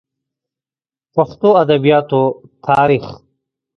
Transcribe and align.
پښتو 1.13 1.49
ادبياتو 1.61 2.23
تاريخ 2.65 3.05